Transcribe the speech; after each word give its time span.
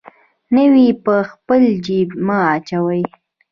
نورې 0.53 0.87
په 1.03 1.15
خپل 1.29 1.61
جیب 1.85 2.09
مه 2.25 2.37
اچوه. 2.53 2.99